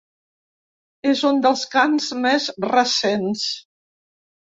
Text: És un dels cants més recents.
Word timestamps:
És 1.09 1.19
un 1.29 1.41
dels 1.45 1.65
cants 1.75 2.07
més 2.23 2.47
recents. 2.65 3.45